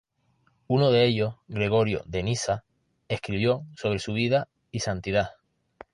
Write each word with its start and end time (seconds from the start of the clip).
Uno 0.67 0.89
de 0.89 1.05
ellos, 1.05 1.35
Gregorio 1.47 2.01
de 2.07 2.23
Nisa, 2.23 2.63
escribió 3.07 3.67
sobre 3.75 3.99
su 3.99 4.13
vida 4.13 4.47
y 4.71 4.79
santidad. 4.79 5.29